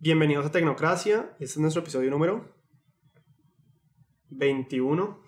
[0.00, 1.30] Bienvenidos a Tecnocracia.
[1.34, 2.52] Este es nuestro episodio número
[4.28, 5.22] 21.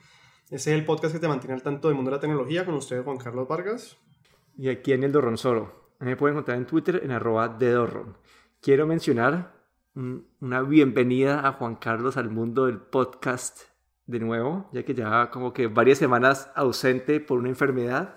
[0.45, 2.75] Este es el podcast que te mantiene al tanto del mundo de la tecnología con
[2.75, 3.97] ustedes, Juan Carlos Vargas.
[4.57, 5.95] Y aquí en el Dorron Solo.
[6.01, 8.19] Me pueden encontrar en Twitter en arroba de Dorron.
[8.61, 9.55] Quiero mencionar
[9.95, 13.63] una bienvenida a Juan Carlos al mundo del podcast
[14.07, 18.17] de nuevo, ya que ya como que varias semanas ausente por una enfermedad.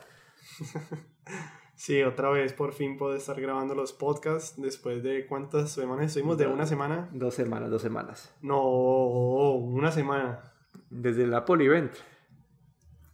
[1.80, 6.38] Sí, otra vez por fin puedo estar grabando los podcasts después de cuántas semanas estuvimos,
[6.38, 7.10] de una semana.
[7.14, 8.36] Dos semanas, dos semanas.
[8.42, 10.44] No, una semana.
[10.90, 11.94] Desde el Apple Event.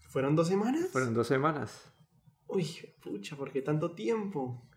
[0.09, 0.89] ¿Fueron dos semanas?
[0.91, 1.93] Fueron dos semanas.
[2.47, 2.65] Uy,
[3.03, 4.67] pucha, ¿por qué tanto tiempo?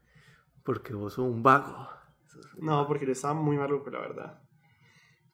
[0.64, 1.88] Porque vos sos un vago.
[2.58, 4.42] No, porque le estaba muy maluco, la verdad.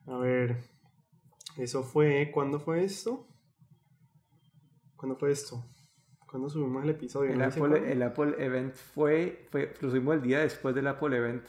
[0.07, 0.63] A ver,
[1.57, 3.27] eso fue, ¿cuándo fue esto?
[4.95, 5.65] ¿Cuándo fue esto?
[6.35, 7.33] ¿Cuándo subimos el episodio?
[7.33, 11.45] El, Apple, el Apple, Event fue, fue, lo subimos el día después del Apple Event.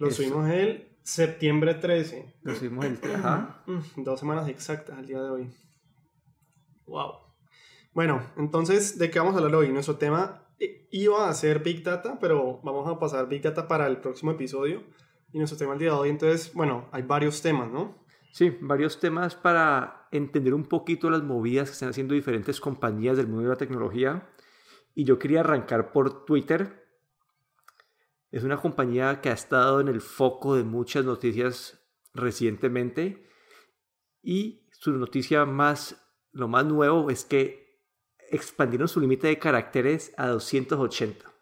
[0.00, 2.34] Lo subimos el septiembre 13.
[2.42, 2.98] Lo subimos el...
[3.14, 3.62] Ajá.
[3.68, 5.50] Mm, dos semanas exactas al día de hoy.
[6.86, 7.12] Wow.
[7.94, 9.68] Bueno, entonces, ¿de qué vamos a hablar hoy?
[9.68, 13.86] Nuestro tema eh, iba a ser Big Data, pero vamos a pasar Big Data para
[13.86, 14.82] el próximo episodio.
[15.32, 18.04] Y nuestro tema el día de hoy, entonces, bueno, hay varios temas, ¿no?
[18.32, 23.28] Sí, varios temas para entender un poquito las movidas que están haciendo diferentes compañías del
[23.28, 24.28] mundo de la tecnología.
[24.94, 26.86] Y yo quería arrancar por Twitter.
[28.30, 33.28] Es una compañía que ha estado en el foco de muchas noticias recientemente.
[34.22, 37.66] Y su noticia más, lo más nuevo es que
[38.30, 41.32] expandieron su límite de caracteres a 280.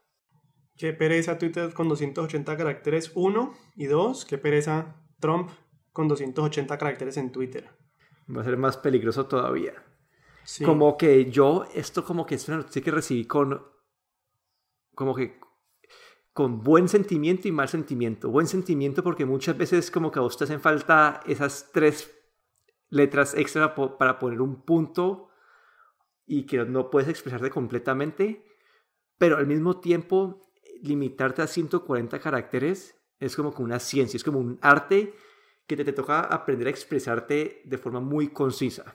[0.77, 3.55] Qué pereza Twitter con 280 caracteres, uno.
[3.77, 5.51] Y dos, qué pereza Trump
[5.95, 7.71] con 280 caracteres en Twitter.
[8.29, 9.75] Va a ser más peligroso todavía.
[10.65, 13.63] Como que yo, esto como que es una noticia que recibí con,
[14.97, 15.39] como que,
[16.33, 18.29] con buen sentimiento y mal sentimiento.
[18.29, 22.13] Buen sentimiento porque muchas veces como que a vos te hacen falta esas tres
[22.91, 25.29] letras extra para poner un punto
[26.27, 28.45] y que no puedes expresarte completamente,
[29.17, 30.43] pero al mismo tiempo
[30.83, 35.15] limitarte a 140 caracteres es como que una ciencia, es como un arte
[35.67, 38.95] que te, toca aprender a expresarte de forma muy concisa.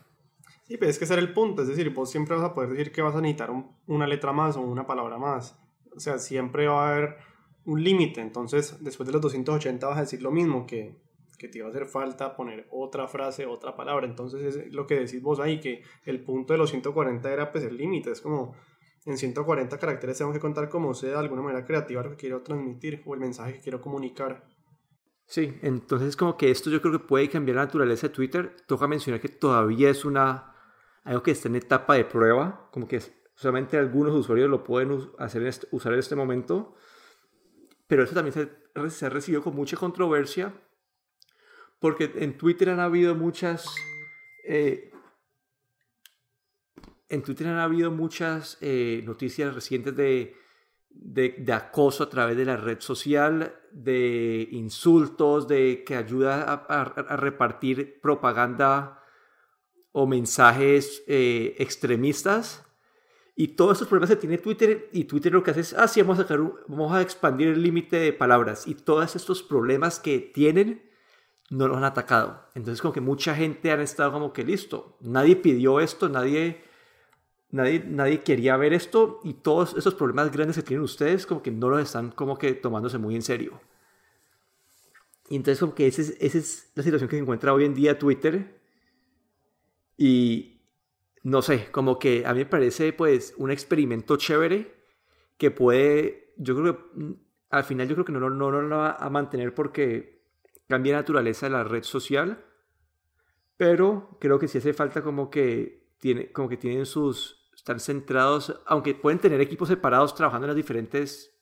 [0.64, 2.92] Sí, pero es que ese el punto, es decir, vos siempre vas a poder decir
[2.92, 3.50] que vas a necesitar
[3.88, 5.58] una letra más o una palabra más.
[5.96, 7.18] O sea, siempre va a haber
[7.66, 10.96] un límite, entonces después de los 280 vas a decir lo mismo, que,
[11.40, 14.06] que te iba a hacer falta poner otra frase, otra palabra.
[14.06, 17.64] Entonces es lo que decís vos ahí, que el punto de los 140 era pues
[17.64, 18.54] el límite, es como
[19.06, 22.42] en 140 caracteres tengo que contar como sea de alguna manera creativa lo que quiero
[22.42, 24.46] transmitir o el mensaje que quiero comunicar.
[25.30, 28.56] Sí, entonces como que esto yo creo que puede cambiar la naturaleza de Twitter.
[28.66, 30.56] Toca mencionar que todavía es una
[31.04, 33.00] algo que está en etapa de prueba, como que
[33.36, 36.76] solamente algunos usuarios lo pueden hacer usar en este momento,
[37.86, 40.52] pero eso también se, se, ha recibido con mucha controversia,
[41.80, 43.76] porque en Twitter han habido muchas...
[44.46, 44.92] Eh,
[47.08, 50.36] en Twitter han habido muchas eh, noticias recientes de
[50.90, 56.84] de, acoso a través de la red social, de insultos, de que ayuda a,
[57.18, 59.04] repartir propaganda
[59.92, 62.66] o mensajes eh, extremistas.
[63.36, 66.02] Y todos estos problemas se tiene Twitter y Twitter lo que hace es, ah, sí,
[66.02, 68.68] vamos a, sacar, vamos a expandir el límite de palabras.
[68.68, 70.90] Y todos estos problemas que tienen
[71.50, 72.48] no los han atacado.
[72.54, 74.98] Entonces como que mucha gente han estado como que listo.
[75.00, 76.64] Nadie pidió esto, nadie
[77.52, 81.50] Nadie, nadie quería ver esto y todos esos problemas grandes que tienen ustedes como que
[81.50, 83.60] no los están como que tomándose muy en serio.
[85.30, 87.76] Y entonces como que esa es, esa es la situación que se encuentra hoy en
[87.76, 88.60] día Twitter.
[89.98, 90.62] Y
[91.24, 94.74] no sé, como que a mí me parece pues un experimento chévere
[95.38, 97.14] que puede, yo creo que mm,
[97.52, 100.24] al final yo creo que no, no, no, lo va a mantener porque
[100.68, 102.44] cambia la naturaleza de la red social.
[103.58, 108.62] Pero creo que sí hace falta como que, tiene, como que tienen sus, están centrados,
[108.66, 111.38] aunque pueden tener equipos separados trabajando en las diferentes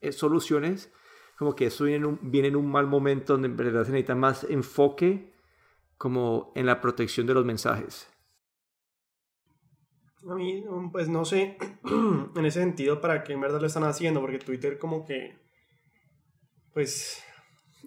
[0.00, 0.92] eh, soluciones,
[1.38, 5.32] como que eso viene en, un, mal momento donde en verdad se necesita más enfoque
[5.96, 8.12] como en la protección de los mensajes.
[10.28, 11.56] A mí, pues no sé
[12.34, 15.38] en ese sentido para qué en verdad lo están haciendo, porque Twitter como que,
[16.74, 17.22] pues,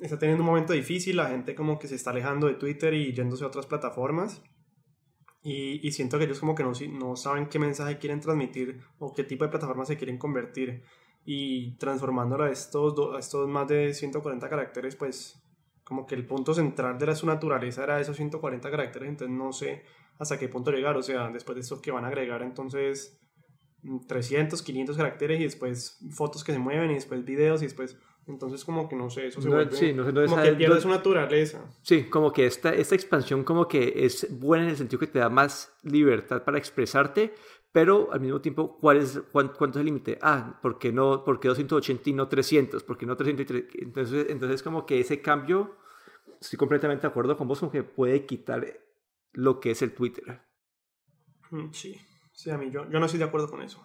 [0.01, 3.13] está teniendo un momento difícil, la gente como que se está alejando de Twitter y
[3.13, 4.41] yéndose a otras plataformas.
[5.41, 9.13] Y, y, siento que ellos como que no, no saben qué mensaje quieren transmitir o
[9.13, 10.83] qué tipo de plataforma se quieren convertir.
[11.23, 15.41] Y transformándolo a estos, a estos más de 140 caracteres, pues
[15.83, 19.83] como que el punto central de su naturaleza era esos 140 caracteres, entonces no sé
[20.19, 20.95] hasta qué punto llegar.
[20.97, 23.19] O sea, después de esto que van a agregar entonces
[24.07, 27.97] 300, 500 caracteres y después fotos que se mueven y después videos y después
[28.29, 29.75] Entonces como que no sé, eso se No, vuelve...
[29.75, 31.61] sí, no no como que pierde su naturaleza.
[31.81, 35.19] Sí, como que esta, esta expansión como que es buena en el sentido que te
[35.19, 37.33] da más libertad para expresarte,
[37.71, 40.19] pero al mismo tiempo, ¿cuál es, cuán- ¿cuánto es el límite?
[40.21, 42.83] Ah, ¿por qué, no, ¿por qué 280 y no 300?
[42.83, 43.65] ¿Por qué no 303?
[43.79, 45.75] Entonces, entonces como que ese cambio,
[46.41, 48.79] estoy completamente de acuerdo con vos, como que puede quitar
[49.33, 50.41] lo que es el Twitter.
[51.51, 51.95] Mm, Sí,
[52.33, 53.83] sí, a mí yo, yo no estoy de acuerdo con eso.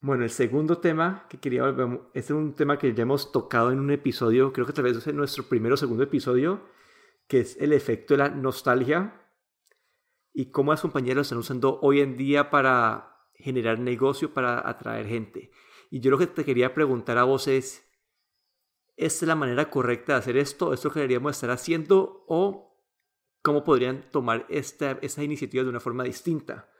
[0.00, 3.72] Bueno, el segundo tema que quería volver, este es un tema que ya hemos tocado
[3.72, 6.60] en un episodio, creo que tal vez es en nuestro primero o segundo episodio,
[7.26, 9.22] que es el efecto de la nostalgia
[10.34, 15.06] y cómo las compañías lo están usando hoy en día para generar negocio, para atraer
[15.06, 15.50] gente.
[15.90, 17.90] Y yo lo que te quería preguntar a vos es,
[18.96, 20.74] ¿esta es la manera correcta de hacer esto?
[20.74, 22.24] ¿Esto que deberíamos estar haciendo?
[22.28, 22.84] ¿O
[23.40, 26.70] cómo podrían tomar esta, esta iniciativa de una forma distinta?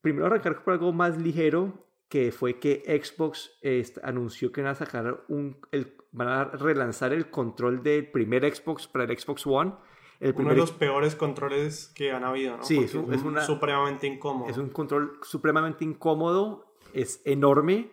[0.00, 4.74] Primero arrancar por algo más ligero, que fue que Xbox este, anunció que van a
[4.74, 9.72] sacar un, el, van a relanzar el control del primer Xbox para el Xbox One.
[10.20, 12.64] El Uno de los peores controles que han habido, ¿no?
[12.64, 14.50] Sí, Porque es un- es una- supremamente incómodo.
[14.50, 17.90] es un control supremamente incómodo, es enorme.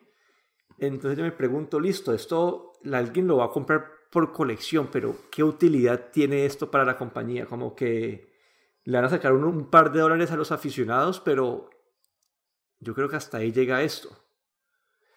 [0.80, 5.45] Entonces yo me pregunto, listo, esto alguien lo va a comprar por colección, pero ¿qué
[5.45, 7.45] utilidad tiene esto para la compañía?
[7.45, 8.27] Como que
[8.83, 11.69] le van a sacar un, un par de dólares a los aficionados, pero
[12.80, 14.10] yo creo que hasta ahí llega esto.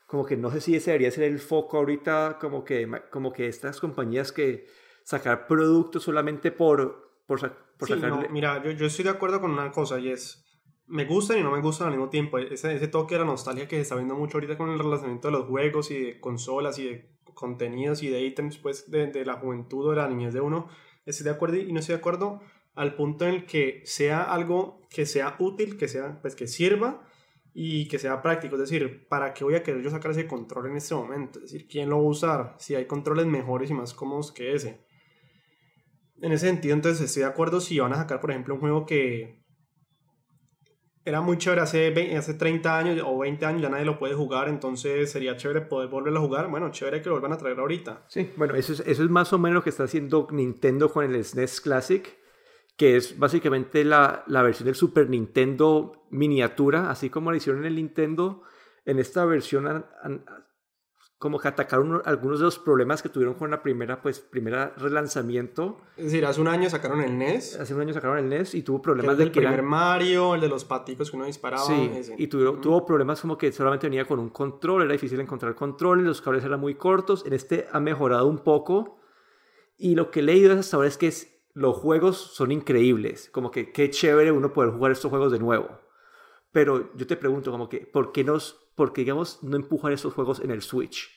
[0.06, 3.46] Como que no sé si ese debería ser el foco ahorita, como que, como que
[3.46, 4.66] estas compañías que
[5.04, 7.40] sacar productos solamente por, por,
[7.78, 8.24] por Sí, sacarle...
[8.24, 10.44] no, mira, yo, yo estoy de acuerdo con una cosa y es,
[10.86, 12.38] me gustan y no me gustan al mismo tiempo.
[12.38, 15.28] Ese, ese toque de la nostalgia que se está viendo mucho ahorita con el relacionamiento
[15.28, 19.24] de los juegos y de consolas y de contenidos y de ítems pues, de, de
[19.24, 20.68] la juventud o de la niñez de uno,
[21.06, 22.40] estoy de acuerdo y no estoy de acuerdo
[22.74, 27.02] al punto en el que sea algo que sea útil, que sea, pues que sirva
[27.54, 28.56] y que sea práctico.
[28.56, 31.38] Es decir, ¿para qué voy a querer yo sacar ese control en este momento?
[31.38, 32.54] Es decir, ¿quién lo va a usar?
[32.58, 34.84] Si hay controles mejores y más cómodos que ese.
[36.20, 38.86] En ese sentido, entonces estoy de acuerdo si van a sacar, por ejemplo, un juego
[38.86, 39.42] que
[41.04, 44.48] era muy chévere hace, hace 30 años o 20 años, ya nadie lo puede jugar,
[44.48, 46.48] entonces sería chévere poder volverlo a jugar.
[46.48, 48.04] Bueno, chévere que lo vuelvan a traer ahorita.
[48.08, 51.04] Sí, bueno, eso es, eso es más o menos lo que está haciendo Nintendo con
[51.04, 52.16] el SNES Classic,
[52.76, 57.66] que es básicamente la, la versión del Super Nintendo miniatura, así como lo hicieron en
[57.68, 58.42] el Nintendo.
[58.84, 59.84] En esta versión
[61.18, 64.74] como que atacaron uno- algunos de los problemas que tuvieron con la primera, pues, primera
[64.76, 65.78] relanzamiento.
[65.96, 68.62] Es decir, hace un año sacaron el NES, Hace un año sacaron el NES y
[68.62, 71.16] tuvo que problemas el de del que primer eran- Mario, el de los paticos que
[71.16, 71.62] uno disparaba.
[71.64, 72.16] Sí, ese.
[72.18, 76.04] y tuvo, tuvo problemas como que solamente venía con un control, era difícil encontrar controles,
[76.04, 77.24] los cables eran muy cortos.
[77.24, 78.98] En este ha mejorado un poco.
[79.76, 83.30] Y lo que he leído hasta ahora es que es- los juegos son increíbles.
[83.30, 85.68] Como que qué chévere uno poder jugar estos juegos de nuevo.
[86.50, 90.14] Pero yo te pregunto, como que, ¿por qué, nos, por qué digamos, no empujar estos
[90.14, 91.10] juegos en el Switch?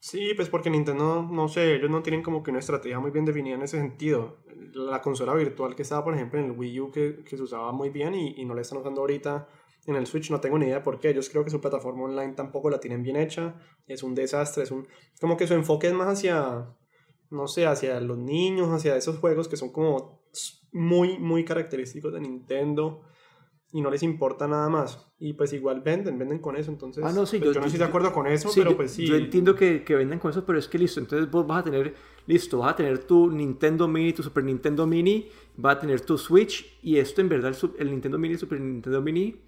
[0.00, 3.24] Sí, pues porque Nintendo, no sé, ellos no tienen como que una estrategia muy bien
[3.24, 4.38] definida en ese sentido.
[4.74, 7.70] La consola virtual que estaba, por ejemplo, en el Wii U, que, que se usaba
[7.70, 9.48] muy bien y, y no la están usando ahorita
[9.86, 11.10] en el Switch, no tengo ni idea de por qué.
[11.10, 13.54] Ellos creo que su plataforma online tampoco la tienen bien hecha.
[13.86, 14.88] Es un desastre, es un...
[15.20, 16.66] Como que su enfoque es más hacia,
[17.32, 20.22] no sé, hacia los niños, hacia esos juegos que son como
[20.72, 23.02] muy, muy característicos de Nintendo
[23.72, 25.08] y no les importa nada más.
[25.18, 26.70] Y pues igual venden, venden con eso.
[26.70, 28.60] Entonces, Ah, no, sí, pues, yo- yo, no yo- estoy de acuerdo con eso, Sí,
[28.62, 29.06] pero pues sí.
[29.06, 31.64] yo entiendo que, que vendan con eso, pero es que listo, entonces vos vas a
[31.64, 31.94] tener,
[32.26, 36.18] listo, vas a tener tu Nintendo Mini, tu Super Nintendo Mini, vas a tener tu
[36.18, 39.40] Switch, y esto en verdad, el, Nintendo Mini, el Super Nintendo Mini,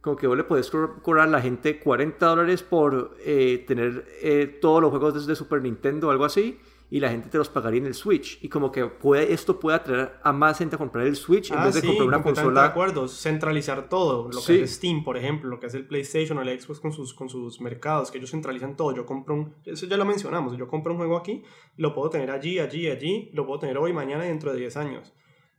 [0.00, 4.04] como que vos le podés co- cobrar a la gente 40 dólares por eh, tener
[4.22, 6.58] eh, todos los juegos desde Super Nintendo o algo así,
[6.90, 9.76] y la gente te los pagaría en el Switch, y como que puede, esto puede
[9.76, 12.22] atraer a más gente a comprar el Switch en Ah, vez de sí, comprar una
[12.22, 12.62] consola.
[12.62, 13.08] de acuerdo.
[13.08, 14.24] Centralizar todo.
[14.24, 14.54] Lo que Sí.
[14.54, 17.28] hace Steam, por ejemplo, lo que hace el PlayStation o el Xbox con sus, con
[17.28, 18.94] sus mercados, que ellos centralizan todo.
[18.96, 19.54] Yo compro un.
[19.66, 20.56] Eso ya lo mencionamos.
[20.56, 21.42] Yo compro un juego aquí,
[21.76, 24.76] lo puedo tener allí, allí, allí, lo puedo tener hoy, mañana y dentro de 10
[24.78, 25.12] años.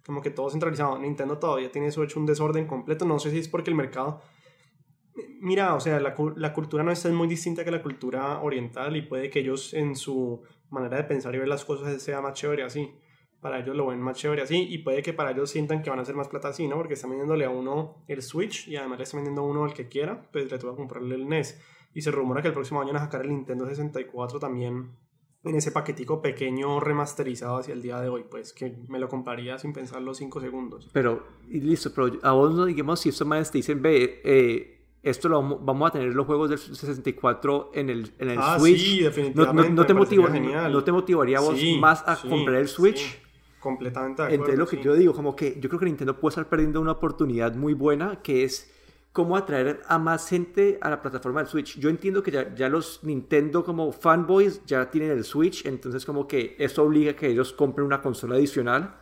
[0.05, 0.97] Como que todo centralizado.
[0.97, 3.05] Nintendo todavía tiene eso hecho un desorden completo.
[3.05, 4.21] No sé si es porque el mercado.
[5.41, 9.01] Mira, o sea, la, la cultura nuestra es muy distinta que la cultura oriental y
[9.01, 12.63] puede que ellos en su manera de pensar y ver las cosas sea más chévere
[12.63, 12.91] así.
[13.41, 15.99] Para ellos lo ven más chévere así y puede que para ellos sientan que van
[15.99, 16.75] a hacer más plata así, ¿no?
[16.75, 19.73] Porque están vendiéndole a uno el Switch y además le están vendiendo a uno al
[19.73, 21.59] que quiera, pues le toca comprarle el NES.
[21.93, 24.91] Y se rumora que el próximo año van a sacar el Nintendo 64 también
[25.43, 29.57] en ese paquetico pequeño remasterizado hacia el día de hoy, pues que me lo compraría
[29.57, 30.89] sin pensarlo 5 segundos.
[30.91, 35.29] Pero, y listo, pero a vos digamos si estos manes te dicen, ve, eh, esto
[35.29, 38.79] lo vamos- vamos a tener los juegos del 64 en el, en el Ah, Switch.
[38.79, 39.69] sí, no, definitivamente.
[39.69, 40.71] no, no te me parecería motiva- genial.
[40.73, 43.19] no te motivaría vos Sí, más a sí, comprar el Switch.
[43.59, 44.43] completamente de acuerdo.
[44.53, 46.93] Entonces lo que yo digo, como que yo creo que Nintendo puede estar perdiendo una
[46.93, 48.71] oportunidad muy buena, que es
[49.11, 51.77] cómo atraer a más gente a la plataforma del Switch.
[51.79, 56.27] Yo entiendo que ya, ya, los Nintendo como fanboys ya tienen el Switch, entonces como
[56.27, 58.95] que eso obliga a que ellos compren una consola adicional.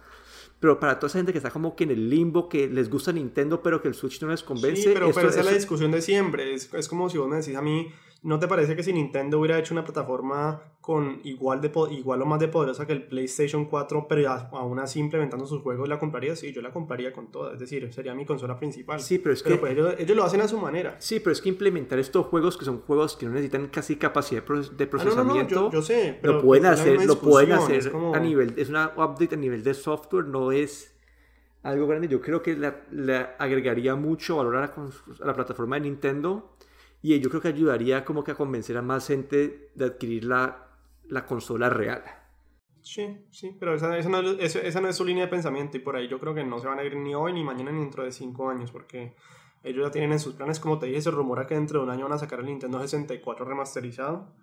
[0.59, 3.11] Pero para toda esa gente que está como que en el limbo, que les gusta
[3.11, 4.81] Nintendo, pero que el Switch no les convence.
[4.81, 6.53] Sí, pero, esa es la discusión de siempre.
[6.53, 7.91] Es, es como si vos me decís a mí,
[8.23, 12.25] ¿No te parece que si Nintendo hubiera hecho una plataforma con igual, de, igual o
[12.25, 16.35] más de poderosa que el PlayStation 4, pero aún así implementando sus juegos, la compraría?
[16.35, 17.53] Sí, yo la compraría con toda.
[17.53, 18.99] Es decir, sería mi consola principal.
[18.99, 19.55] Sí, pero es que.
[19.57, 20.95] Pues, ellos, lo hacen a su manera.
[20.99, 24.43] Sí, pero es que implementar estos juegos que son juegos que no necesitan casi capacidad
[24.43, 25.55] de procesamiento.
[25.55, 26.17] Ah, no, no, yo, sé.
[26.21, 28.53] Pero lo pueden hacer, lo pueden hacer a nivel.
[28.57, 30.95] Es una update a nivel de software, no es
[31.63, 32.07] algo grande.
[32.07, 34.73] Yo creo que le, agregaría mucho valor a la,
[35.21, 36.56] a la plataforma de Nintendo
[37.15, 40.67] y yo creo que ayudaría como que a convencer a más gente de adquirir la,
[41.09, 42.03] la consola real.
[42.81, 45.95] Sí, sí, pero esa, esa, no, esa, no, es su línea de pensamiento y por
[45.95, 48.03] ahí yo creo que no se van a ir ni hoy, ni mañana, ni dentro
[48.03, 49.13] de cinco años, porque
[49.63, 51.91] ellos ya tienen en sus planes, como te dije, se rumora que dentro de un
[51.91, 54.33] año van a sacar el Nintendo 64 remasterizado.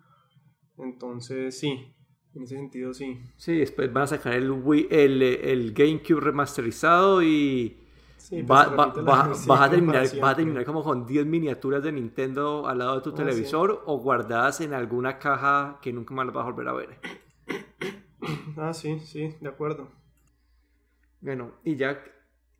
[0.77, 1.95] Entonces, sí,
[2.35, 3.19] en ese sentido, sí.
[3.37, 7.84] Sí, después van a sacar el, Wii, el, el GameCube remasterizado y
[8.29, 13.01] pues, vas, a terminar, a terminar como con 10 miniaturas de Nintendo al lado de
[13.01, 16.67] tu ah, televisor o guardadas en alguna caja que nunca más las vas a volver
[16.67, 16.99] a ver.
[18.57, 19.89] Ah, sí, sí, de acuerdo.
[21.19, 22.01] Bueno, y ya,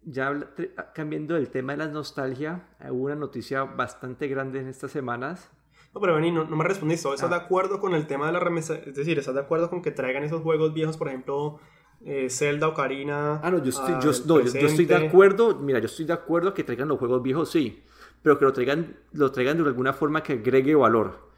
[0.04, 0.54] ya
[0.94, 5.50] cambiando el tema de la nostalgia, hubo una noticia bastante grande en estas semanas.
[5.94, 7.08] No, pero Benny, no, me respondiste.
[7.14, 7.40] ¿Estás de ah.
[7.40, 8.76] acuerdo con el tema de la remesa?
[8.76, 11.60] Es decir, ¿estás de acuerdo con que traigan esos juegos viejos, por ejemplo,
[12.06, 13.42] eh, Zelda, Ocarina.
[13.42, 15.56] Ah, no, yo estoy, yo, estoy de acuerdo.
[15.56, 17.84] Mira, yo estoy de acuerdo que traigan los juegos viejos, sí.
[18.22, 21.30] Pero que lo traigan, lo traigan de alguna forma que agregue valor.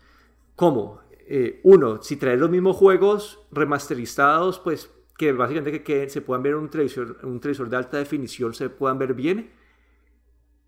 [0.56, 1.00] ¿Cómo?
[1.30, 6.54] Eh, uno, si traes los mismos juegos remasterizados, pues que básicamente que, se puedan ver
[6.54, 9.52] en un televisor, un televisor de alta definición, se puedan ver bien.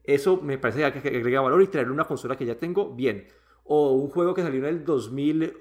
[0.06, 3.28] Eso me parece que agrega valor y traer una consola que ya tengo, bien.
[3.66, 5.54] O un juego que salió en el 2000,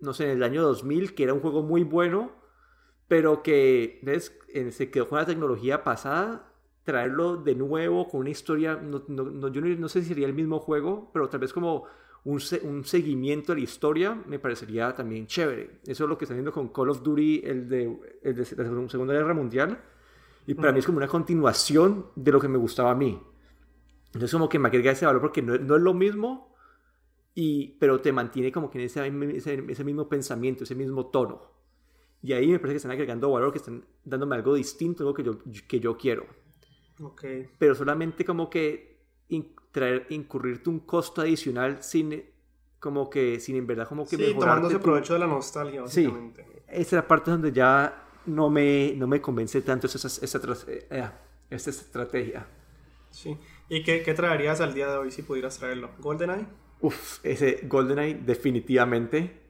[0.00, 2.45] no sé, en el año 2000, que era un juego muy bueno,
[3.08, 4.36] pero que ¿ves?
[4.70, 6.52] se quedó con la tecnología pasada,
[6.84, 10.60] traerlo de nuevo con una historia, no, no, yo no, sé si sería el mismo
[10.60, 11.84] juego, pero tal vez como
[12.24, 15.80] un, un, seguimiento de la historia me parecería también chévere.
[15.84, 18.88] Eso es lo que está haciendo con Call of Duty, el de, el de la
[18.88, 19.78] Segunda Guerra Mundial,
[20.46, 23.20] y para mí es como una continuación de lo que me gustaba a mí.
[24.06, 26.54] Entonces como que me agrega ese valor porque no, no es lo mismo,
[27.34, 31.55] y, pero te mantiene como que en ese, ese, ese mismo pensamiento, ese mismo tono.
[32.26, 35.22] Y ahí me parece que están agregando valor, que están dándome algo distinto, algo que
[35.22, 36.26] yo, que yo quiero.
[37.00, 37.48] Okay.
[37.56, 38.98] Pero solamente como que
[39.70, 42.24] traer, incurrirte un costo adicional sin,
[42.80, 46.42] como que, sin en verdad como que sí, tomándose provecho de la nostalgia, básicamente.
[46.42, 50.40] Sí, esa es la parte donde ya no me, no me convence tanto esa, esa,
[50.66, 51.08] eh,
[51.48, 52.44] esa, estrategia.
[53.10, 53.38] Sí.
[53.68, 55.92] ¿Y qué, qué, traerías al día de hoy si pudieras traerlo?
[56.00, 56.44] ¿GoldenEye?
[56.80, 59.42] Uf, ese GoldenEye definitivamente.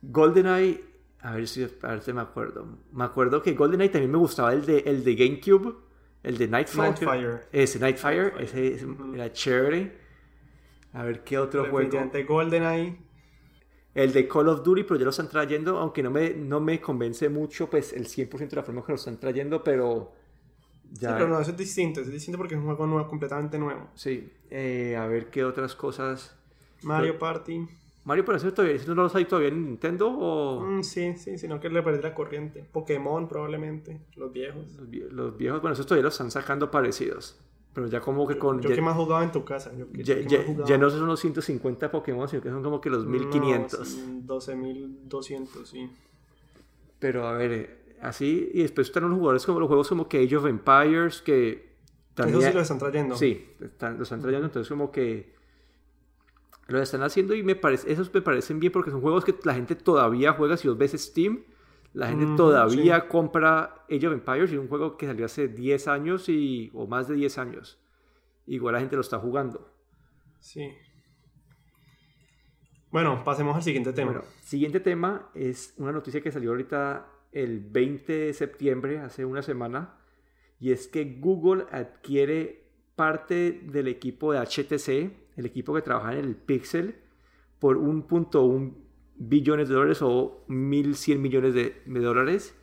[0.00, 2.66] GoldenEye a ver si, a ver si me acuerdo.
[2.92, 5.74] Me acuerdo que GoldenEye también me gustaba el de, el de GameCube,
[6.22, 6.82] el de Nightfire.
[6.82, 7.40] Nightfire.
[7.52, 9.98] Ese Nightfire, ese, era chévere.
[10.92, 12.10] A ver qué otro juego.
[12.12, 12.98] de GoldenEye.
[13.94, 16.82] El de Call of Duty, pero ya lo están trayendo, aunque no me, no me
[16.82, 20.12] convence mucho, pues el 100% de la forma que lo están trayendo, pero
[20.92, 21.08] ya...
[21.08, 23.88] Sí, pero no, eso es distinto, es distinto porque es un juego nuevo, completamente nuevo.
[23.94, 26.36] Sí, eh, a ver qué otras cosas.
[26.82, 27.66] Mario Party.
[28.06, 30.60] Mario por eso todavía, no lo hay todavía en Nintendo o...
[30.60, 32.64] Mm, sí, sí, sino que le perdí la corriente.
[32.70, 34.64] Pokémon probablemente, los viejos.
[35.10, 37.36] Los, viejos, bueno, esos todavía los están sacando parecidos.
[37.72, 38.60] Pero ya como que con...
[38.60, 39.72] Yo, que más jugaba en tu casa.
[39.74, 43.96] Yo, ya, no son los 150 Pokémon, sino que son como que los 1500.
[44.24, 45.90] No, 12.200, sí.
[47.00, 50.22] Pero a ver, eh, así, y después están los jugadores como los juegos como que
[50.22, 51.74] Age of Empires, que...
[52.14, 53.16] También, Eso sí lo están trayendo.
[53.16, 55.35] Sí, están, están trayendo, entonces como que
[56.68, 59.54] lo están haciendo y me parece, esos me parecen bien porque son juegos que la
[59.54, 60.56] gente todavía juega.
[60.56, 61.44] Si vos ves Steam,
[61.92, 66.28] la gente todavía compra Age of Empires y un juego que salió hace 10 años
[66.28, 67.78] y, o más de 10 años.
[68.46, 69.72] Igual la gente lo está jugando.
[70.40, 70.72] Sí.
[72.90, 74.12] Bueno, pasemos al siguiente tema.
[74.12, 79.42] Bueno, siguiente tema es una noticia que salió ahorita el 20 de septiembre, hace una
[79.42, 79.98] semana,
[80.58, 86.24] y es que Google adquiere parte del equipo de HTC, el equipo que trabaja en
[86.24, 86.96] el Pixel,
[87.58, 88.74] por 1.1
[89.16, 92.54] billones de dólares o 1.100 millones de, dólares.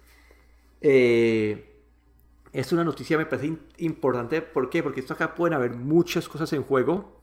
[0.82, 1.82] Eh,
[2.52, 4.42] es una noticia, me parece importante.
[4.42, 4.84] ¿Por qué?
[4.84, 7.20] Porque esto acá pueden haber muchas cosas en juego.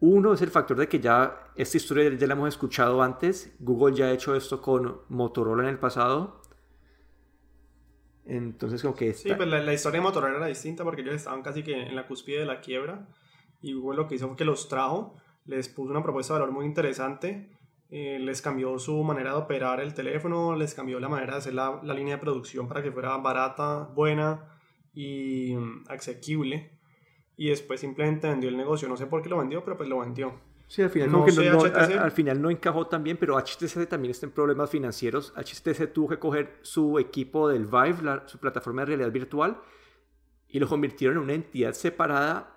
[0.00, 3.54] Uno es el factor de que ya esta historia ya la hemos escuchado antes.
[3.58, 6.42] Google ya ha hecho esto con Motorola en el pasado.
[8.26, 9.14] Entonces, como que...
[9.14, 11.94] Sí, pues la, la, historia de Motorola era distinta porque ellos estaban casi que en
[11.94, 13.06] la cúspide de la quiebra
[13.62, 15.14] y Google lo que hizo fue que los trajo,
[15.46, 17.50] les puso una propuesta de valor muy interesante,
[17.90, 21.54] eh, les cambió su manera de operar el teléfono, les cambió la manera de hacer
[21.54, 24.44] la, la línea de producción para que fuera barata, buena
[24.94, 26.72] y mm, asequible.
[27.36, 28.88] Y después simplemente vendió el negocio.
[28.88, 30.34] No sé por qué lo vendió, pero pues lo vendió.
[30.68, 33.04] Sí, al final, No como que sé, no- no- a- al final no encajó tan
[33.04, 35.32] bien, pero HTC también está en problemas financieros.
[35.36, 39.58] HTC tuvo que coger su equipo del Vive, la- su plataforma de realidad virtual,
[40.48, 42.55] y lo convirtieron en una entidad separada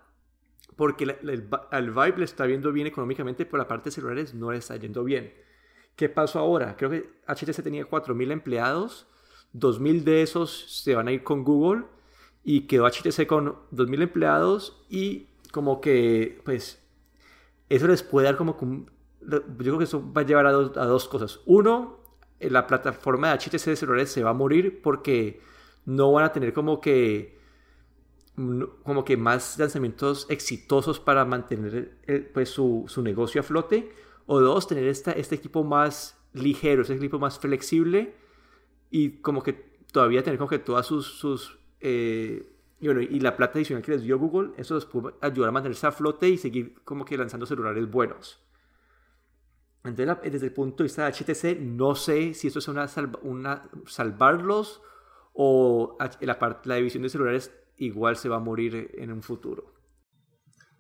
[0.80, 4.34] porque el, Va- al Vive le está viendo bien económicamente, pero la parte de celulares
[4.34, 5.34] no le está yendo bien.
[5.98, 6.78] ¿Qué pasó ahora?
[6.78, 9.08] Creo que HTC tenía 4.000 empleados,
[9.54, 11.84] 2.000 de esos se van a ir con Google
[12.46, 16.82] y quedó HTC con 2.000 empleados y como que pues
[17.70, 18.58] eso les puede dar como
[19.22, 21.42] yo creo que eso va a llevar a dos, cosas.
[21.46, 22.00] Uno,
[22.40, 25.42] eh, la plataforma de HTC de celulares se va a morir porque
[25.86, 27.39] no van a tener como que
[28.84, 33.92] como que más lanzamientos exitosos para mantener el- pues, su, su negocio a flote.
[34.26, 38.16] O dos, tener esta, este equipo más ligero, este equipo más flexible
[38.92, 39.54] y como que
[39.92, 41.06] todavía tener como que todas sus...
[41.20, 42.48] sus eh,
[42.82, 45.52] y, bueno, y la plata adicional que les dio Google, eso les puede ayudar a
[45.52, 48.40] mantenerse a flote y seguir como que lanzando celulares buenos.
[49.84, 53.20] Entonces, desde el punto de vista de HTC, no sé si esto es una, salva-
[53.24, 54.82] una salvarlos
[55.34, 59.74] o la, part- la división de celulares igual se va a morir en un futuro.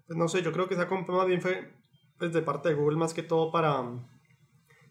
[0.05, 1.73] Pues no sé, yo creo que esa compra más bien fue
[2.17, 4.07] pues, de parte de Google más que todo para mm,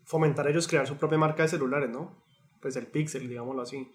[0.04, 2.24] fomentar a ellos crear su propia marca de celulares, ¿no?
[2.60, 3.90] Pues el Pixel, digámoslo así.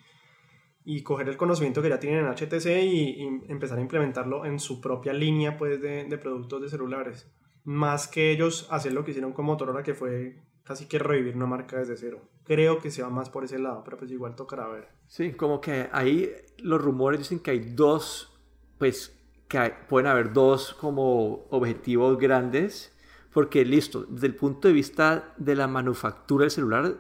[0.86, 4.60] Y coger el conocimiento que ya tienen en HTC y, y empezar a implementarlo en
[4.60, 7.32] su propia línea pues, de, de productos de celulares.
[7.64, 11.46] Más que ellos hacer lo que hicieron con Motorola, que fue casi que revivir una
[11.46, 12.22] marca desde cero.
[12.46, 14.90] Creo que se va más por ese lado, pero pues igual tocará ver.
[15.08, 18.38] Sí, como que ahí los rumores dicen que hay dos,
[18.78, 19.18] pues
[19.48, 22.92] que hay- pueden haber dos como objetivos grandes,
[23.34, 26.98] porque listo, desde el punto de vista de la manufactura del celular,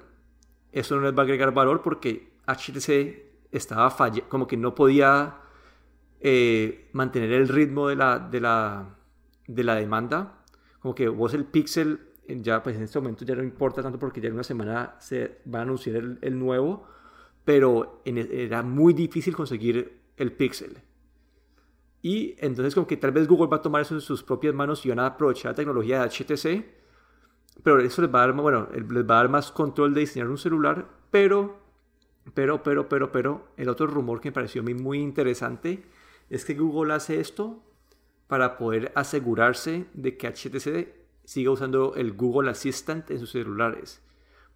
[0.72, 5.38] eso no les va a agregar valor porque HTC estaba falla, como que no podía
[6.22, 8.96] eh, mantener el ritmo de la, de la,
[9.48, 10.44] de la demanda.
[10.80, 14.22] Como que vos el Pixel, ya pues en este momento ya no importa tanto porque
[14.22, 16.86] ya en una semana se va a anunciar el, el nuevo,
[17.46, 20.78] pero en- era muy difícil conseguir el Pixel.
[22.02, 24.86] Y entonces como que tal vez Google va a tomar eso en sus propias manos
[24.86, 26.66] y van a aprovechar la tecnología de HTC,
[27.64, 30.30] pero eso les va a dar, bueno, les va a dar más control de diseñar
[30.30, 31.60] un celular, pero,
[32.34, 35.86] pero, pero, pero, pero, el otro rumor que me pareció a mí muy interesante
[36.30, 37.64] es que Google hace esto
[38.28, 40.94] para poder asegurarse de que HTC
[41.26, 44.02] siga usando el Google Assistant en sus celulares.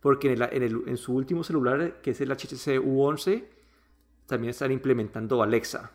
[0.01, 3.45] Porque en, el- en el- en su último celular, que es el HTC U11,
[4.27, 5.91] también están implementando Alexa.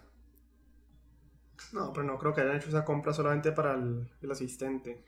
[1.73, 5.05] No, pero no creo que hayan hecho esa compra solamente para el, el asistente.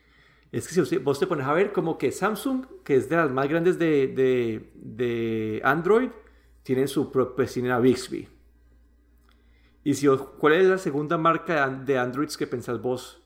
[0.52, 3.16] Es que si usted- vos te pones a ver como que Samsung, que es de
[3.16, 6.10] las más grandes de, de- de Android,
[6.62, 8.28] tienen su propia, pues a Bixby.
[9.84, 10.08] Y si
[10.40, 13.23] ¿cuál es la segunda marca de Androids que pensás vos?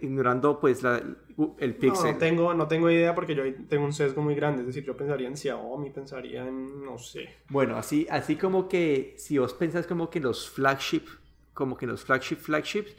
[0.00, 2.12] Ignorando pues la- el No, Pixel.
[2.12, 4.60] no tengo, no tengo idea porque yo tengo un sesgo muy grande.
[4.62, 7.28] Es decir, yo pensaría en Xiaomi, pensaría en, no sé.
[7.50, 11.02] Bueno, así, así como que si vos pensás como que los flagship,
[11.52, 12.94] como que los flagship flagships,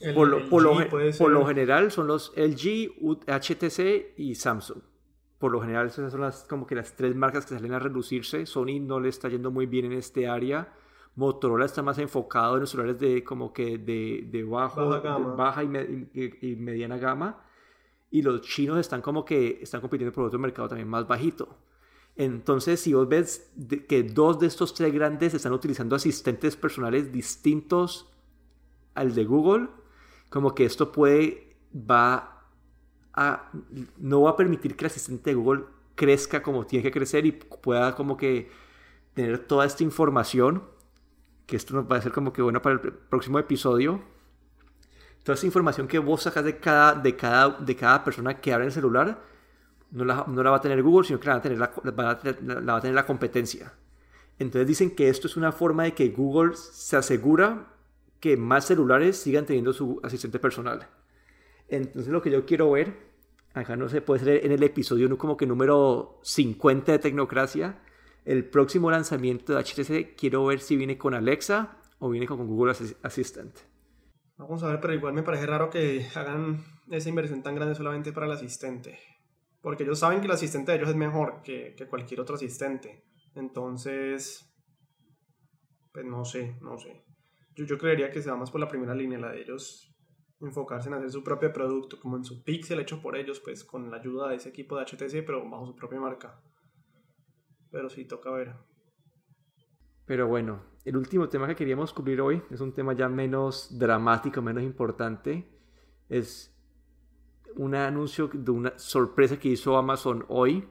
[0.00, 0.74] El- por lo, por lo
[1.18, 2.92] por lo general son los LG,
[3.26, 4.78] HTC y Samsung.
[5.38, 8.44] Por lo general esas son las, como que las tres marcas que salen a reducirse.
[8.46, 10.72] Sony no le está yendo muy bien en este área.
[11.16, 15.02] Motorola está más enfocado en los celulares de como que de, de bajo, Baja de
[15.02, 15.34] gama.
[15.36, 17.40] baja y, me- y- y mediana gama.
[18.10, 21.56] Y los chinos están como que están compitiendo por otro mercado también más bajito.
[22.16, 27.10] Entonces, si vos ves de- que dos de estos tres grandes están utilizando asistentes personales
[27.12, 28.08] distintos
[28.94, 29.68] al de Google,
[30.30, 32.46] como que esto puede, va
[33.12, 33.50] a,
[33.98, 35.64] no va a permitir que el asistente de Google
[35.96, 38.50] crezca como tiene que crecer y pueda como que
[39.14, 40.64] tener toda esta información,
[41.46, 44.02] que esto nos va a ser como que bueno para el próximo episodio.
[45.22, 48.66] Toda esta información que vos sacas de cada, de cada, de cada persona que abre
[48.66, 49.22] el celular,
[49.90, 51.72] no la, no la va a tener Google, sino que la va a tener la,
[51.82, 51.92] la
[52.72, 53.72] va a tener- la competencia.
[54.38, 57.68] Entonces dicen que esto es una forma de que Google se asegura
[58.20, 60.88] que más celulares sigan teniendo su asistente personal.
[61.68, 62.94] Entonces lo que yo quiero ver,
[63.54, 67.78] acá no se puede ser en el episodio como que número 50 de Tecnocracia,
[68.24, 72.72] el próximo lanzamiento de HTC, quiero ver si viene con Alexa o viene con Google
[72.72, 73.56] Assi- Assistant.
[74.36, 78.12] Vamos a ver, pero igual me parece raro que hagan esa inversión tan grande solamente
[78.12, 78.98] para el asistente.
[79.60, 83.04] Porque ellos saben que el asistente de ellos es mejor que, que cualquier otro asistente.
[83.34, 84.44] Entonces,
[85.92, 87.04] pues no sé, no sé.
[87.54, 89.90] Yo, yo creería que se va más por la primera línea, la de ellos
[90.40, 93.90] enfocarse en hacer su propio producto, como en su pixel hecho por ellos, pues con
[93.90, 96.42] la ayuda de ese equipo de HTC, pero bajo su propia marca.
[97.74, 98.54] Pero sí, toca ver.
[100.06, 104.40] Pero bueno, el último tema que queríamos cubrir hoy es un tema ya menos dramático,
[104.40, 105.44] menos importante.
[106.08, 106.56] Es
[107.56, 110.68] un anuncio de una sorpresa que hizo Amazon hoy,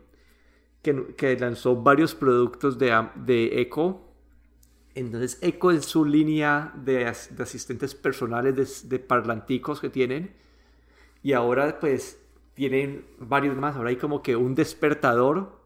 [0.82, 4.00] que, que lanzó varios productos de, de Echo.
[4.96, 10.38] Entonces, Echo es su línea de, asistentes personales, de, de, parlanticos que tienen.
[11.22, 13.76] Y ahora, pues, tienen varios más.
[13.76, 15.62] Ahora hay como que un despertador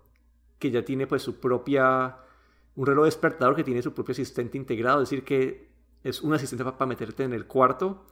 [0.59, 2.17] que ya tiene, pues, su propia
[2.77, 5.67] un reloj despertador que tiene su propio asistente integrado, es decir, que
[6.03, 8.05] es un asistente para meterte en el cuarto.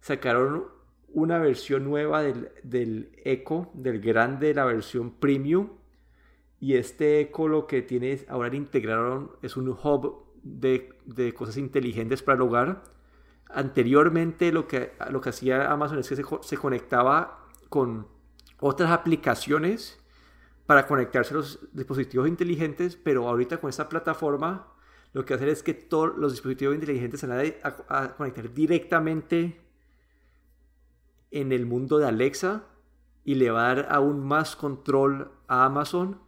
[0.00, 0.66] Sacaron
[1.08, 5.70] una versión nueva del, del Echo, del grande, la versión premium.
[6.60, 12.22] Y este Echo lo que tiene, ahora integraron, es un hub de, de, cosas inteligentes
[12.22, 12.84] para el hogar.
[13.50, 18.06] Anteriormente lo que, lo que hacía Amazon es que se conectaba con
[18.60, 19.98] otras aplicaciones
[20.68, 24.70] para conectarse a los dispositivos inteligentes, pero ahorita con esta plataforma
[25.14, 29.62] lo que hacer es que todos los dispositivos inteligentes se van a, a, conectar directamente
[31.30, 32.64] en el mundo de Alexa
[33.24, 36.20] y le va a dar aún más control a Amazon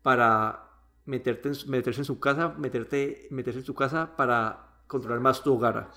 [0.00, 0.70] para
[1.04, 5.52] meterte en, meterse en su casa, meterte, meterse en su casa para controlar más tu
[5.52, 5.90] hogar.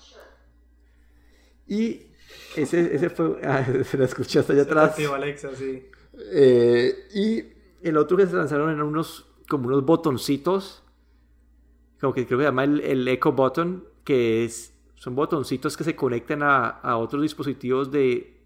[1.66, 2.08] Y
[2.56, 4.98] ese, ese fue, ah, se la escuchaste allá atrás.
[4.98, 5.88] Alexa, sí.
[6.30, 10.82] Eh, y el otro que se lanzaron eran unos, como unos botoncitos,
[12.00, 15.84] como que creo que se llama el, el Echo Button, que es, son botoncitos que
[15.84, 18.36] se conectan a, otros dispositivos de,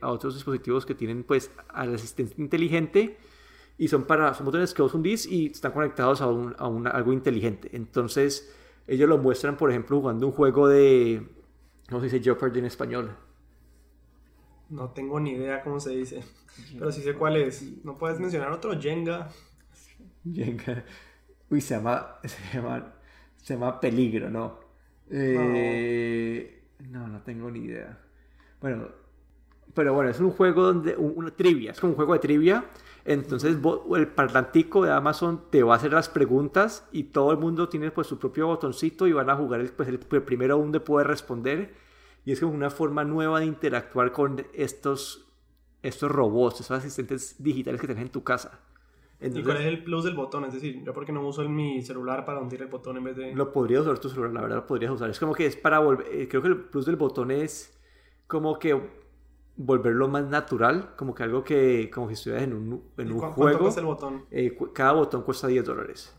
[0.00, 3.18] a otros dispositivos que tienen pues al asistente inteligente
[3.78, 6.86] y son para, son botones que vos hundís y están conectados a, un, a un,
[6.86, 7.70] algo inteligente.
[7.72, 8.54] Entonces,
[8.86, 11.26] ellos lo muestran, por ejemplo, jugando un juego de,
[11.88, 13.10] ¿cómo se dice Jeopardy en español?
[14.72, 16.24] No tengo ni idea cómo se dice.
[16.78, 17.84] Pero sí sé cuál es.
[17.84, 18.78] ¿No puedes mencionar otro?
[18.80, 19.28] Jenga.
[20.32, 20.84] Jenga.
[21.50, 22.16] Uy, se llama.
[22.24, 22.94] Se llama.
[23.36, 24.60] Se llama Peligro, ¿no?
[25.10, 27.06] Eh, no.
[27.06, 27.98] no, tengo ni idea.
[28.60, 28.88] Bueno.
[29.74, 30.96] Pero bueno, es un juego donde.
[30.96, 31.72] Una trivia.
[31.72, 32.64] Es como un juego de trivia.
[33.04, 33.56] Entonces
[33.96, 37.90] el parlantico de Amazon te va a hacer las preguntas y todo el mundo tiene
[37.90, 41.74] pues su propio botoncito y van a jugar el, pues, el primero donde puede responder
[42.24, 45.32] y es como una forma nueva de interactuar con estos,
[45.82, 48.60] estos robots, estos asistentes digitales que tienes en tu casa.
[49.18, 50.44] Entonces, ¿Y cuál es el plus del botón?
[50.44, 53.34] Es decir, yo porque no uso mi celular para hundir el botón en vez de...
[53.34, 55.10] Lo podrías usar tu celular, la verdad lo podrías usar.
[55.10, 56.06] Es como que es para volver...
[56.10, 57.78] Eh, creo que el plus del botón es
[58.26, 58.80] como que
[59.56, 63.36] volverlo más natural, como que algo que como si estuvieras en un, en un ¿Cuánto
[63.36, 63.58] juego.
[63.60, 64.24] cuesta el botón?
[64.30, 66.16] Eh, cada botón cuesta 10 dólares.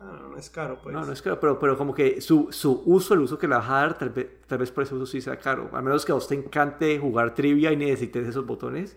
[0.00, 0.94] Ah, no, no es caro, pues.
[0.94, 3.54] No, no es caro, pero, pero como que su, su uso, el uso que le
[3.54, 5.68] vas a dar, tal vez, tal vez por ese uso sí sea caro.
[5.72, 8.96] A menos que a vos te encante jugar trivia y necesites esos botones.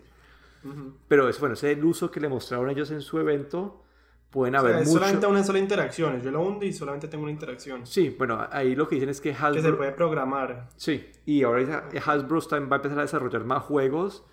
[0.64, 0.92] Uh -huh.
[1.06, 3.82] Pero es bueno, ese es el uso que le mostraron ellos en su evento.
[4.30, 4.98] Pueden haber o sea, es mucho...
[4.98, 6.22] solamente una sola interacción.
[6.22, 7.86] Yo lo hundo y solamente tengo una interacción.
[7.86, 9.52] Sí, bueno, ahí lo que dicen es que Hasbro...
[9.52, 10.70] Que se puede programar.
[10.76, 14.24] Sí, y ahora Hasbro va a empezar a desarrollar más juegos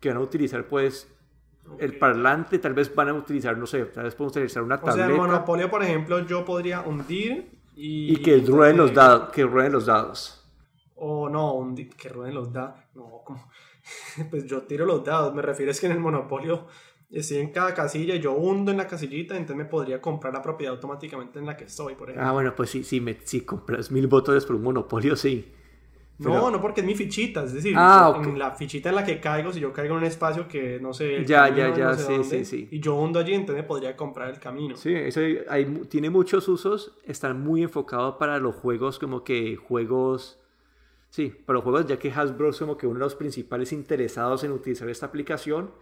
[0.00, 1.10] que van a utilizar, pues.
[1.78, 5.04] El parlante tal vez van a utilizar, no sé, tal vez podemos utilizar una tableta.
[5.04, 8.12] O sea, en Monopolio, por ejemplo, yo podría hundir y...
[8.12, 10.44] Y que rueden los dados, que rueden los dados.
[10.94, 12.80] O no, hundir, que rueden los dados.
[12.94, 13.48] No, como...
[14.30, 15.34] pues yo tiro los dados.
[15.34, 16.66] Me refiero es que en el Monopolio
[17.10, 20.74] estoy en cada casilla yo hundo en la casillita, entonces me podría comprar la propiedad
[20.74, 22.28] automáticamente en la que estoy, por ejemplo.
[22.28, 25.52] Ah, bueno, pues sí, sí, me, si compras mil botones por un Monopolio, sí.
[26.16, 26.50] No, Pero...
[26.50, 28.30] no, porque es mi fichita, es decir, ah, okay.
[28.30, 30.94] en la fichita en la que caigo, si yo caigo en un espacio que no
[30.94, 31.24] sé.
[31.24, 32.68] Ya, camino, ya, ya, no sé sí, dónde, sí, sí.
[32.70, 34.76] Y yo hundo allí, entonces podría comprar el camino.
[34.76, 40.40] Sí, eso hay, tiene muchos usos, están muy enfocados para los juegos, como que juegos.
[41.10, 44.44] Sí, para los juegos, ya que Hasbro es como que uno de los principales interesados
[44.44, 45.72] en utilizar esta aplicación.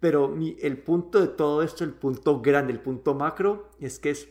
[0.00, 4.10] Pero mi, el punto de todo esto, el punto grande, el punto macro, es que
[4.10, 4.28] es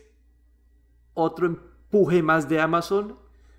[1.14, 3.16] otro empuje más de Amazon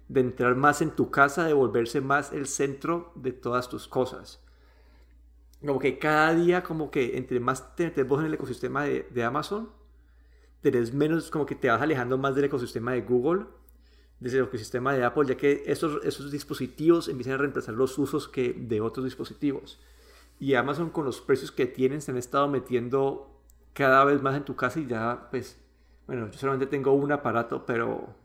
[0.08, 4.42] de entrar más en tu casa, de volverse más el centro de todas tus cosas.
[5.66, 9.24] Como que cada día, como que entre más te metes vos en el ecosistema de,
[9.24, 9.70] Amazon,
[10.62, 13.46] tenés menos, como que te vas alejando más del ecosistema de Google,
[14.20, 18.28] desde el ecosistema de Apple, ya que esos, esos dispositivos empiezan a reemplazar los usos
[18.28, 19.80] que de otros dispositivos.
[20.40, 23.30] Y Amazon con los precios que tienen se han estado metiendo
[23.74, 25.58] cada vez más en tu casa y ya, pues,
[26.08, 28.16] bueno, yo solamente tengo un aparato, pero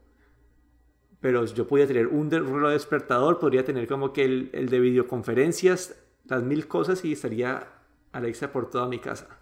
[1.20, 5.98] pero yo podría tener un reloj despertador, podría tener como que el, el, de videoconferencias,
[6.24, 7.68] las mil cosas y estaría
[8.12, 9.40] Alexa por toda mi casa.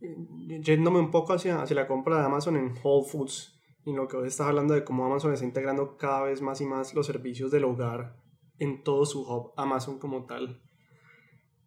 [0.00, 4.16] Yéndome un poco hacia, hacia la compra de Amazon en Whole Foods y lo que
[4.16, 7.50] hoy estás hablando de cómo Amazon está integrando cada vez más y más los servicios
[7.50, 8.16] del hogar
[8.58, 10.62] en todo su hub Amazon como tal.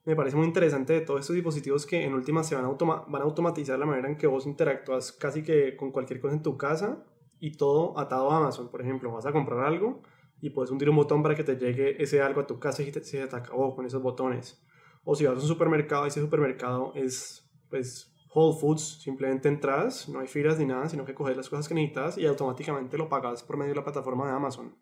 [0.06, 3.22] Me parece muy interesante de todos estos dispositivos que en última se van a, van
[3.22, 6.58] a automatizar la manera en que vos interactúas casi que con cualquier cosa en tu
[6.58, 7.06] casa
[7.44, 8.70] y todo atado a Amazon.
[8.70, 10.02] Por ejemplo, vas a comprar algo
[10.40, 12.94] y puedes hundir un botón para que te llegue ese algo a tu casa y
[12.94, 14.66] se te acabó con esos botones.
[15.04, 20.22] O si vas a un supermercado ese supermercado es pues Whole Foods, simplemente entras, no
[20.22, 23.44] hay filas ni nada, sino que coges las cosas que necesitas y automáticamente lo pagas
[23.44, 24.78] por medio de la plataforma de Amazon.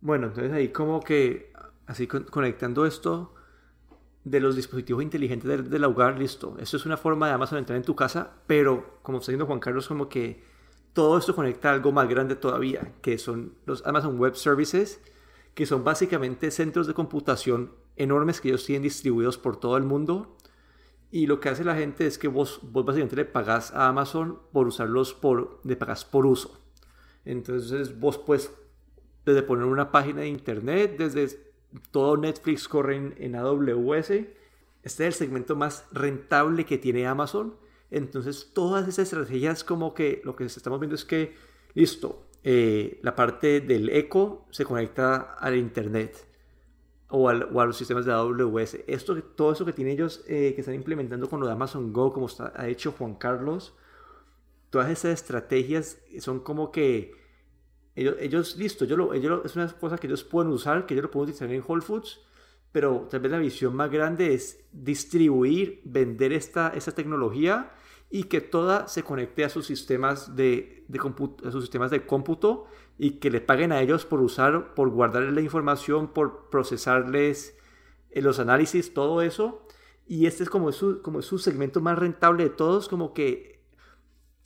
[0.00, 1.52] Bueno, entonces ahí como que,
[1.86, 3.32] así conectando esto
[4.24, 6.56] de los dispositivos inteligentes del, del, hogar, listo.
[6.58, 9.60] Esto es una forma de Amazon entrar en tu casa, pero como está diciendo Juan
[9.60, 10.50] Carlos, como que
[10.92, 15.00] todo esto conecta algo más grande todavía, que son los Amazon Web Services,
[15.54, 20.36] que son básicamente centros de computación enormes que ellos tienen distribuidos por todo el mundo
[21.12, 24.38] y lo que hace la gente es que vos, vos básicamente le pagas a Amazon
[24.50, 26.58] por usarlos, por, le pagas por uso.
[27.26, 28.50] Entonces vos puedes
[29.26, 31.52] desde poner una página de internet, desde
[31.90, 34.10] todo Netflix corre en, AWS.
[34.10, 34.26] Este
[34.82, 37.56] es el segmento más rentable que tiene Amazon.
[37.92, 41.34] Entonces todas esas estrategias como que lo que estamos viendo es que,
[41.74, 46.26] listo, eh, la parte del eco se conecta al internet
[47.08, 48.78] o, a los sistemas de AWS.
[48.86, 52.26] Esto, todo eso que tienen ellos que están implementando con lo de Amazon Go, como
[52.26, 53.74] está, ha hecho Juan Carlos,
[54.70, 57.12] todas esas estrategias son como que
[57.94, 61.10] ellos, ellos listo, yo ellos, es una cosa que ellos pueden usar, que ellos lo
[61.10, 62.20] pueden utilizar en Whole Foods,
[62.72, 67.70] pero tal vez la visión más grande es distribuir, vender esta, esta tecnología
[68.14, 72.66] y que toda se conecte a sus sistemas de, de a sus sistemas de cómputo
[72.98, 77.56] y que le paguen a ellos por usar, por guardarles la información, por procesarles
[78.10, 79.66] eh, los análisis, todo eso.
[80.06, 83.64] Y este es como su, como su segmento más rentable de todos, como que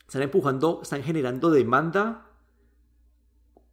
[0.07, 2.31] están empujando, están generando demanda,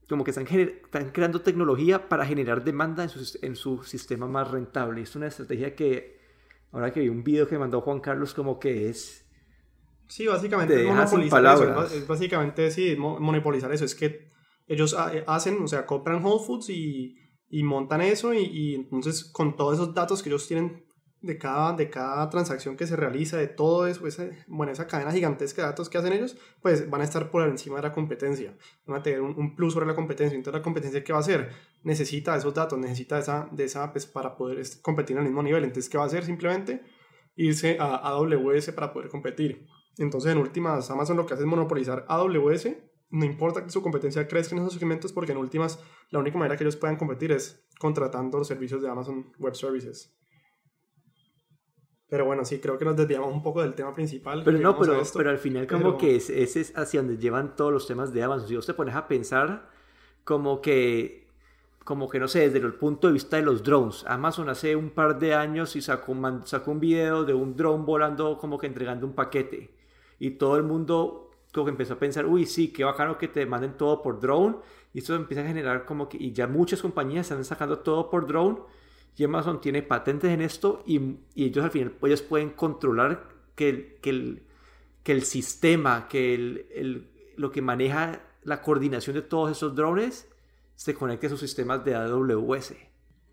[0.09, 4.49] como que están, están creando tecnología para generar demanda en su, en su sistema más
[4.49, 5.03] rentable.
[5.03, 6.19] Es una estrategia que,
[6.71, 9.22] ahora que vi un video que mandó Juan Carlos, como que es...
[10.07, 11.85] Sí, básicamente es monopolizar eso.
[11.85, 13.85] Es básicamente sí, monopolizar eso.
[13.85, 14.31] Es que
[14.67, 17.15] ellos eh, hacen, o sea, compran Whole Foods y,
[17.49, 20.85] y montan eso y, y, entonces con todos esos datos que ellos tienen
[21.23, 25.11] de cada, de cada transacción que se realiza, de todo eso, esa, bueno, esa cadena
[25.11, 28.57] gigantesca de datos que hacen ellos, pues van a estar por encima de la competencia,
[28.85, 30.35] van a tener un, plus sobre la competencia.
[30.35, 31.49] Entonces la competencia ¿qué va a hacer?
[31.83, 35.63] Necesita esos datos, necesita esa, de esa, pues para poder competir al mismo nivel.
[35.63, 36.25] Entonces, ¿qué va a hacer?
[36.25, 36.83] Simplemente
[37.35, 39.65] irse a AWS para poder competir.
[39.97, 42.67] Entonces, en últimas, Amazon lo que hace es monopolizar AWS
[43.13, 45.79] no importa que su competencia crezca en esos segmentos porque en últimas
[46.09, 50.17] la única manera que ellos puedan competir es contratando los servicios de Amazon Web Services.
[52.09, 54.41] Pero bueno, sí, creo que nos desviamos un poco del tema principal.
[54.43, 57.85] Pero no, pero, pero al final como que ese es hacia donde llevan todos los
[57.85, 58.47] temas de Amazon.
[58.47, 59.69] Si vos te pones a pensar
[60.23, 61.27] como que,
[61.83, 64.05] como que no sé, desde el punto de vista de los drones.
[64.07, 68.39] Amazon hace un par de años y sacó, sacó un video de un drone volando
[68.39, 69.82] como que entregando un paquete.
[70.23, 73.45] Y todo el mundo como que empezó a pensar, uy, sí, qué bacano que te
[73.45, 74.55] manden todo por drone.
[74.93, 78.25] Y esto empieza a generar como que, y ya muchas compañías están sacando todo por
[78.25, 78.59] drone.
[79.17, 83.67] Y Amazon tiene patentes en esto y, y ellos al final ellos pueden controlar que
[83.67, 84.43] el, que el,
[85.03, 90.31] que el sistema, que el, el, lo que maneja la coordinación de todos esos drones
[90.75, 92.75] se conecte a sus sistemas de AWS.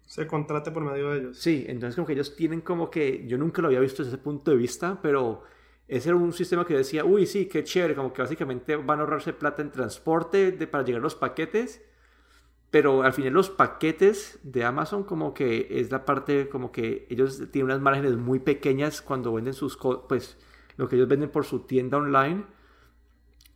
[0.07, 1.39] Se contrate por medio de ellos.
[1.39, 4.25] Sí, entonces como que ellos tienen como que, yo nunca lo había visto desde ese
[4.25, 5.45] punto de vista, pero
[5.91, 9.03] ese era un sistema que decía, uy, sí, qué chévere, como que básicamente van a
[9.03, 11.83] ahorrarse plata en transporte de, para llegar los paquetes,
[12.71, 17.43] pero al final los paquetes de Amazon como que es la parte, como que ellos
[17.51, 19.77] tienen unas márgenes muy pequeñas cuando venden sus,
[20.09, 20.39] pues,
[20.77, 22.45] lo que ellos venden por su tienda online,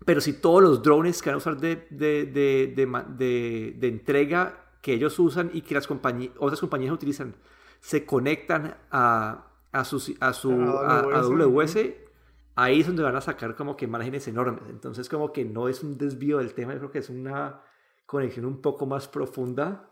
[0.05, 4.93] pero si todos los drones que van a usar de, de, de, de entrega que
[4.93, 7.37] ellos usan y que las compañías, otras compañías utilizan,
[7.79, 11.77] se conectan a, a, su, a su AWS,
[12.55, 14.65] ahí es donde van a sacar como que márgenes enormes.
[14.69, 17.63] Entonces como que no es un desvío del tema, yo creo que es una
[18.07, 19.91] conexión un poco más profunda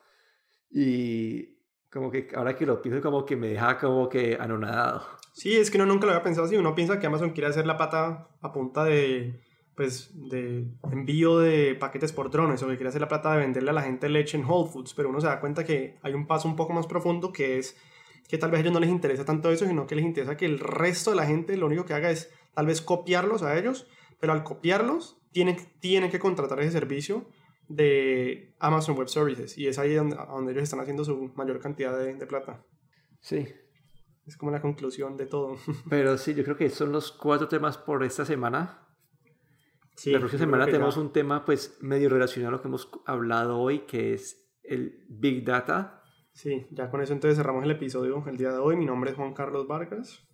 [0.71, 1.59] y
[1.91, 5.03] como que ahora que lo pienso como que me deja como que anonadado.
[5.35, 6.57] Sí, es que uno nunca lo había pensado así.
[6.57, 9.41] Uno piensa que Amazon quiere hacer la pata a punta de,
[9.75, 13.71] pues, de envío de paquetes por drones o que quiere hacer la plata de venderle
[13.71, 16.27] a la gente leche en Whole Foods, pero uno se da cuenta que hay un
[16.27, 17.77] paso un poco más profundo que es
[18.29, 20.47] que tal vez a ellos no les interesa tanto eso, sino que les interesa que
[20.47, 23.87] el resto de la gente lo único que haga es tal vez copiarlos a ellos,
[24.21, 27.27] pero al copiarlos tienen, tienen que contratar ese servicio
[27.69, 31.97] de Amazon Web Services y es ahí donde, donde ellos están haciendo su mayor cantidad
[31.97, 32.65] de, de, plata.
[33.21, 33.49] Sí.
[34.27, 35.57] Es como la conclusión de todo.
[35.91, 38.87] Pero sí, yo creo que son los cuatro temas por esta semana.
[39.97, 43.59] Sí, la próxima semana tenemos un tema pues medio relacionado a lo que hemos hablado
[43.59, 46.02] hoy, que es el Big Data.
[46.33, 48.77] Sí, ya con eso entonces cerramos el episodio el día de hoy.
[48.77, 50.27] Mi nombre es Juan Carlos Vargas.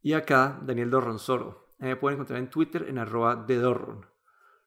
[0.00, 1.74] Y acá Daniel Dorronsoro.
[1.78, 4.06] Me pueden encontrar en Twitter en arroba de Dorron.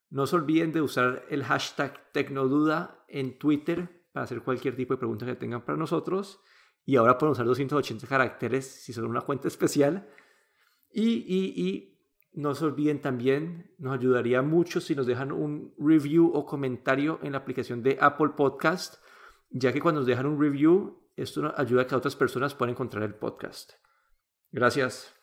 [0.09, 4.97] No se olviden de usar el hashtag Tecnoduda en Twitter para hacer cualquier tipo de
[4.97, 6.41] pregunta que tengan para nosotros.
[6.83, 10.09] Y ahora pueden usar 280 caracteres si son una cuenta especial.
[10.91, 11.99] Y, y, y
[12.33, 17.33] no se olviden también, nos ayudaría mucho si nos dejan un review o comentario en
[17.33, 18.95] la aplicación de Apple Podcast,
[19.49, 23.03] ya que cuando nos dejan un review, esto ayuda a que otras personas puedan encontrar
[23.03, 23.73] el podcast.
[24.51, 25.18] Gracias.